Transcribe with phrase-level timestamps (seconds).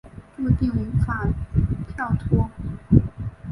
[0.35, 1.27] 注定无法
[1.89, 2.49] 跳脱